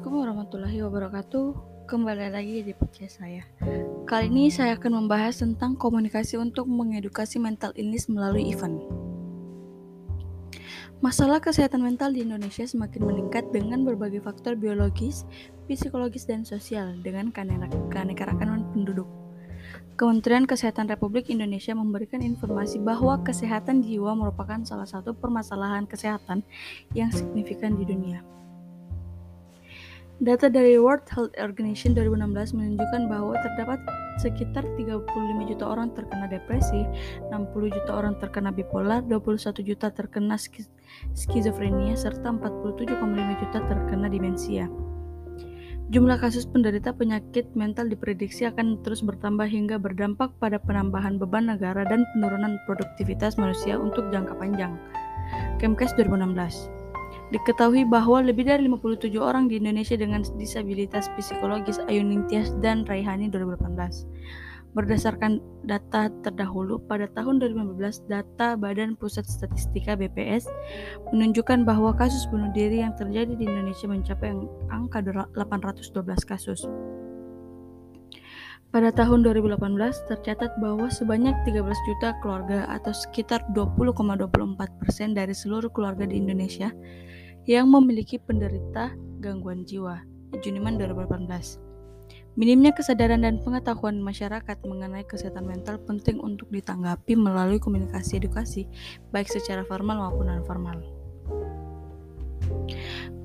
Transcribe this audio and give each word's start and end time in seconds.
Assalamualaikum 0.00 0.32
warahmatullahi 0.32 0.78
wabarakatuh. 0.80 1.46
Kembali 1.84 2.32
lagi 2.32 2.64
di 2.64 2.72
podcast 2.72 3.20
saya. 3.20 3.44
Kali 4.08 4.32
ini 4.32 4.48
saya 4.48 4.80
akan 4.80 5.04
membahas 5.04 5.44
tentang 5.44 5.76
komunikasi 5.76 6.40
untuk 6.40 6.64
mengedukasi 6.72 7.36
mental 7.36 7.76
illness 7.76 8.08
melalui 8.08 8.48
event. 8.48 8.80
Masalah 11.04 11.44
kesehatan 11.44 11.84
mental 11.84 12.16
di 12.16 12.24
Indonesia 12.24 12.64
semakin 12.64 13.12
meningkat 13.12 13.52
dengan 13.52 13.84
berbagai 13.84 14.24
faktor 14.24 14.56
biologis, 14.56 15.28
psikologis, 15.68 16.24
dan 16.24 16.48
sosial 16.48 16.96
dengan 17.04 17.28
keanekaragaman 17.92 18.72
penduduk. 18.72 19.04
Kementerian 20.00 20.48
Kesehatan 20.48 20.88
Republik 20.88 21.28
Indonesia 21.28 21.76
memberikan 21.76 22.24
informasi 22.24 22.80
bahwa 22.80 23.20
kesehatan 23.20 23.84
jiwa 23.84 24.16
merupakan 24.16 24.64
salah 24.64 24.88
satu 24.88 25.12
permasalahan 25.12 25.84
kesehatan 25.84 26.40
yang 26.96 27.12
signifikan 27.12 27.76
di 27.76 27.84
dunia. 27.84 28.24
Data 30.20 30.52
dari 30.52 30.76
World 30.76 31.08
Health 31.16 31.32
Organization 31.40 31.96
2016 31.96 32.52
menunjukkan 32.52 33.08
bahwa 33.08 33.32
terdapat 33.40 33.80
sekitar 34.20 34.68
35 34.76 35.48
juta 35.48 35.64
orang 35.64 35.96
terkena 35.96 36.28
depresi, 36.28 36.84
60 37.32 37.48
juta 37.72 37.90
orang 37.96 38.20
terkena 38.20 38.52
bipolar, 38.52 39.00
21 39.08 39.64
juta 39.64 39.88
terkena 39.88 40.36
skizofrenia, 41.16 41.96
serta 41.96 42.36
47,5 42.36 43.00
juta 43.40 43.58
terkena 43.64 44.12
demensia. 44.12 44.68
Jumlah 45.88 46.20
kasus 46.20 46.44
penderita 46.44 46.92
penyakit 46.92 47.56
mental 47.56 47.88
diprediksi 47.88 48.44
akan 48.44 48.76
terus 48.84 49.00
bertambah 49.00 49.48
hingga 49.48 49.80
berdampak 49.80 50.36
pada 50.36 50.60
penambahan 50.60 51.16
beban 51.16 51.48
negara 51.48 51.88
dan 51.88 52.04
penurunan 52.12 52.60
produktivitas 52.68 53.40
manusia 53.40 53.80
untuk 53.80 54.12
jangka 54.12 54.36
panjang. 54.36 54.76
Kemkes 55.56 55.96
2016 55.96 56.79
Diketahui 57.30 57.86
bahwa 57.86 58.26
lebih 58.26 58.42
dari 58.42 58.66
57 58.66 59.14
orang 59.22 59.46
di 59.46 59.62
Indonesia 59.62 59.94
dengan 59.94 60.26
disabilitas 60.34 61.06
psikologis 61.14 61.78
Ayuning 61.86 62.26
Tias 62.26 62.50
dan 62.58 62.82
Raihani 62.82 63.30
2018. 63.30 64.02
Berdasarkan 64.74 65.38
data 65.66 66.10
terdahulu 66.26 66.82
pada 66.90 67.06
tahun 67.10 67.38
2015, 67.38 68.06
data 68.10 68.54
Badan 68.58 68.98
Pusat 68.98 69.26
Statistika 69.30 69.94
BPS 69.94 70.50
menunjukkan 71.14 71.62
bahwa 71.62 71.94
kasus 71.94 72.26
bunuh 72.30 72.50
diri 72.50 72.82
yang 72.82 72.94
terjadi 72.98 73.34
di 73.34 73.46
Indonesia 73.46 73.86
mencapai 73.86 74.34
angka 74.70 74.98
812 75.02 76.26
kasus. 76.26 76.66
Pada 78.70 78.94
tahun 78.94 79.26
2018 79.26 79.58
tercatat 80.06 80.54
bahwa 80.62 80.86
sebanyak 80.86 81.34
13 81.42 81.74
juta 81.90 82.14
keluarga 82.22 82.70
atau 82.70 82.94
sekitar 82.94 83.42
20,24% 83.50 85.18
dari 85.18 85.34
seluruh 85.34 85.74
keluarga 85.74 86.06
di 86.06 86.22
Indonesia 86.22 86.70
yang 87.48 87.68
memiliki 87.70 88.20
penderita 88.20 88.92
gangguan 89.20 89.64
jiwa. 89.64 90.02
Juniman 90.40 90.78
2018. 90.78 91.70
Minimnya 92.38 92.70
kesadaran 92.70 93.26
dan 93.26 93.42
pengetahuan 93.42 93.98
masyarakat 93.98 94.62
mengenai 94.62 95.02
kesehatan 95.02 95.50
mental 95.50 95.82
penting 95.82 96.22
untuk 96.22 96.46
ditanggapi 96.54 97.18
melalui 97.18 97.58
komunikasi 97.58 98.22
edukasi, 98.22 98.70
baik 99.10 99.26
secara 99.26 99.66
formal 99.66 99.98
maupun 99.98 100.30
non-formal. 100.30 100.78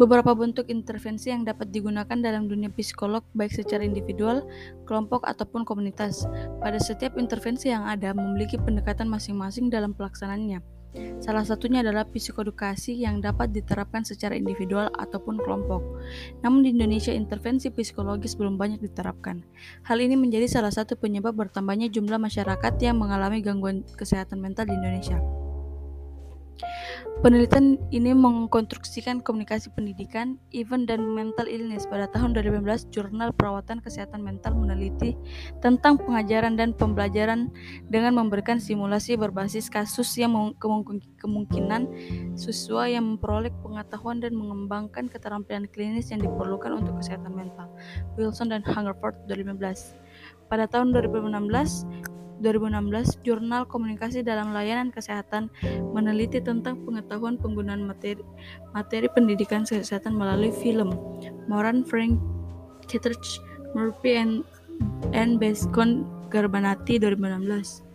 Beberapa 0.00 0.32
bentuk 0.32 0.72
intervensi 0.72 1.28
yang 1.28 1.44
dapat 1.44 1.68
digunakan 1.68 2.16
dalam 2.16 2.48
dunia 2.48 2.72
psikolog, 2.72 3.20
baik 3.36 3.52
secara 3.52 3.84
individual, 3.84 4.46
kelompok, 4.88 5.28
ataupun 5.28 5.68
komunitas. 5.68 6.24
Pada 6.64 6.80
setiap 6.80 7.20
intervensi 7.20 7.68
yang 7.68 7.84
ada, 7.84 8.16
memiliki 8.16 8.56
pendekatan 8.56 9.10
masing-masing 9.12 9.68
dalam 9.68 9.92
pelaksanaannya. 9.92 10.81
Salah 11.24 11.46
satunya 11.46 11.80
adalah 11.80 12.04
psikodukasi 12.04 13.00
yang 13.00 13.24
dapat 13.24 13.50
diterapkan 13.50 14.04
secara 14.04 14.36
individual 14.36 14.92
ataupun 14.92 15.40
kelompok. 15.40 15.80
Namun 16.44 16.68
di 16.68 16.76
Indonesia 16.76 17.10
intervensi 17.10 17.72
psikologis 17.72 18.36
belum 18.36 18.60
banyak 18.60 18.84
diterapkan. 18.84 19.40
Hal 19.88 19.98
ini 20.04 20.20
menjadi 20.20 20.44
salah 20.48 20.70
satu 20.70 21.00
penyebab 21.00 21.32
bertambahnya 21.32 21.88
jumlah 21.88 22.20
masyarakat 22.20 22.74
yang 22.84 23.00
mengalami 23.00 23.40
gangguan 23.40 23.82
kesehatan 23.96 24.44
mental 24.44 24.68
di 24.68 24.76
Indonesia. 24.76 25.41
Penelitian 27.22 27.78
ini 27.94 28.10
mengkonstruksikan 28.18 29.22
komunikasi 29.22 29.70
pendidikan, 29.70 30.42
event, 30.50 30.90
dan 30.90 31.06
mental 31.06 31.46
illness. 31.46 31.86
Pada 31.86 32.10
tahun 32.10 32.34
2015, 32.34 32.90
Jurnal 32.90 33.30
Perawatan 33.30 33.78
Kesehatan 33.78 34.26
Mental 34.26 34.50
meneliti 34.58 35.14
tentang 35.62 36.02
pengajaran 36.02 36.58
dan 36.58 36.74
pembelajaran 36.74 37.54
dengan 37.86 38.18
memberikan 38.18 38.58
simulasi 38.58 39.14
berbasis 39.14 39.70
kasus 39.70 40.10
yang 40.18 40.34
kemungkinan 41.22 41.86
siswa 42.34 42.90
yang 42.90 43.14
memperoleh 43.14 43.54
pengetahuan 43.62 44.18
dan 44.18 44.34
mengembangkan 44.34 45.06
keterampilan 45.06 45.70
klinis 45.70 46.10
yang 46.10 46.26
diperlukan 46.26 46.74
untuk 46.74 46.98
kesehatan 46.98 47.38
mental. 47.38 47.70
Wilson 48.18 48.50
dan 48.50 48.66
Hungerford 48.66 49.14
2015. 49.30 49.94
Pada 50.50 50.68
tahun 50.68 50.92
2016, 50.92 52.11
2016, 52.42 53.22
Jurnal 53.22 53.64
Komunikasi 53.70 54.26
dalam 54.26 54.50
Layanan 54.50 54.90
Kesehatan 54.90 55.48
meneliti 55.94 56.42
tentang 56.42 56.82
pengetahuan 56.82 57.38
penggunaan 57.38 57.86
materi, 57.86 58.20
materi 58.74 59.06
pendidikan 59.08 59.62
kesehatan 59.62 60.18
melalui 60.18 60.50
film. 60.50 60.92
Moran 61.46 61.86
Frank 61.86 62.18
Kittredge, 62.90 63.38
Murphy 63.72 64.18
and, 64.18 64.42
and 65.14 65.38
Bescon 65.38 66.04
Garbanati 66.28 66.98
2016. 66.98 67.92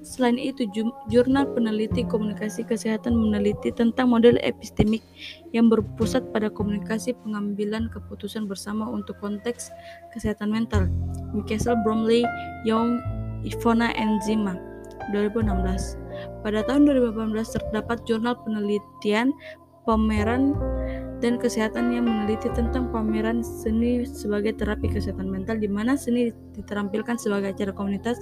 Selain 0.00 0.40
itu, 0.40 0.64
jurnal 1.12 1.44
peneliti 1.52 2.08
komunikasi 2.08 2.64
kesehatan 2.64 3.12
meneliti 3.12 3.68
tentang 3.68 4.08
model 4.08 4.40
epistemik 4.40 5.04
yang 5.52 5.68
berpusat 5.68 6.24
pada 6.32 6.48
komunikasi 6.48 7.12
pengambilan 7.20 7.92
keputusan 7.92 8.48
bersama 8.48 8.88
untuk 8.88 9.20
konteks 9.20 9.68
kesehatan 10.16 10.48
mental. 10.48 10.88
Mikesel 11.36 11.76
Bromley, 11.84 12.24
Young, 12.64 12.96
Ivona 13.44 13.92
Enzima 13.96 14.56
2016. 15.12 15.96
Pada 16.44 16.60
tahun 16.68 16.88
2018 16.88 17.56
terdapat 17.56 18.04
jurnal 18.04 18.36
penelitian 18.44 19.32
pameran 19.88 20.52
dan 21.24 21.40
kesehatan 21.40 21.92
yang 21.92 22.04
meneliti 22.08 22.52
tentang 22.52 22.92
pameran 22.92 23.40
seni 23.40 24.04
sebagai 24.04 24.56
terapi 24.56 24.88
kesehatan 24.88 25.28
mental 25.28 25.56
di 25.56 25.68
mana 25.68 25.96
seni 25.96 26.32
diterampilkan 26.56 27.16
sebagai 27.16 27.56
acara 27.56 27.72
komunitas 27.72 28.20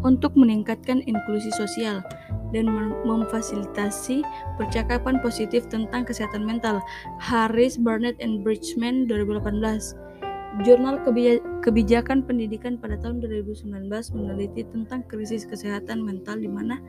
untuk 0.00 0.32
meningkatkan 0.38 1.04
inklusi 1.04 1.50
sosial 1.52 2.00
dan 2.54 2.70
memfasilitasi 3.04 4.24
percakapan 4.56 5.18
positif 5.20 5.66
tentang 5.68 6.06
kesehatan 6.06 6.46
mental. 6.46 6.80
Harris, 7.20 7.76
Burnett, 7.76 8.16
and 8.22 8.40
Bridgman 8.46 9.04
2018 9.10 10.09
Jurnal 10.66 10.98
Kebijakan 11.62 12.26
Pendidikan 12.26 12.74
pada 12.74 12.98
tahun 12.98 13.22
2019 13.22 13.86
meneliti 14.18 14.66
tentang 14.66 15.06
krisis 15.06 15.46
kesehatan 15.46 16.02
mental 16.02 16.42
di 16.42 16.50
mana 16.50 16.82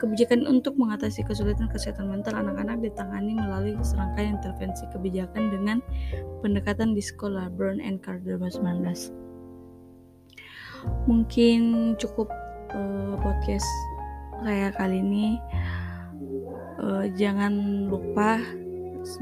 kebijakan 0.00 0.48
untuk 0.50 0.74
mengatasi 0.80 1.22
kesulitan 1.22 1.70
kesehatan 1.70 2.10
mental 2.10 2.34
anak-anak 2.34 2.82
ditangani 2.82 3.38
melalui 3.38 3.78
serangkaian 3.86 4.40
intervensi 4.40 4.82
kebijakan 4.90 5.52
dengan 5.54 5.78
pendekatan 6.42 6.96
di 6.96 7.04
sekolah 7.04 7.52
Burn 7.54 7.78
and 7.78 8.02
Carr 8.02 8.18
2019. 8.24 9.14
Mungkin 11.06 11.60
cukup 12.02 12.26
uh, 12.74 13.14
podcast 13.22 13.68
saya 14.42 14.74
kali 14.74 14.98
ini. 14.98 15.38
Uh, 16.82 17.06
jangan 17.14 17.86
lupa 17.86 18.42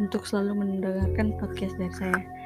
untuk 0.01 0.25
selalu 0.25 0.65
mendengarkan 0.65 1.37
podcast 1.37 1.77
dari 1.77 1.93
saya. 1.93 2.40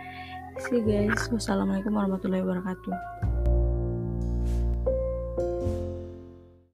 See 0.62 0.78
you 0.78 0.86
guys. 0.86 1.26
Wassalamualaikum 1.34 1.98
warahmatullahi 1.98 2.46
wabarakatuh. 2.46 3.33